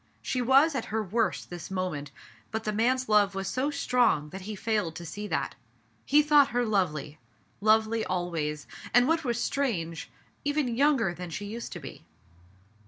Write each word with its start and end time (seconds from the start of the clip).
She 0.23 0.41
was 0.41 0.73
at 0.73 0.85
her 0.85 1.03
worst 1.03 1.51
this 1.51 1.69
moment, 1.69 2.09
but 2.49 2.63
the 2.63 2.73
man's 2.73 3.07
love 3.07 3.35
was 3.35 3.47
so 3.47 3.69
strong 3.69 4.29
that 4.29 4.41
he 4.49 4.55
failed 4.55 4.95
to 4.95 5.05
see 5.05 5.27
that. 5.27 5.53
He 6.07 6.23
thought 6.23 6.47
her 6.47 6.65
lovely 6.65 7.19
lovely 7.59 8.03
always, 8.05 8.65
and 8.95 9.07
what 9.07 9.23
was 9.23 9.39
strange, 9.39 10.09
even 10.43 10.73
younger 10.75 11.13
than 11.13 11.29
she 11.29 11.45
used 11.45 11.71
to 11.73 11.79
be. 11.79 12.03